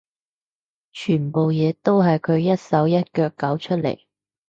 [0.93, 3.99] 全部嘢都係佢一手一腳搞出嚟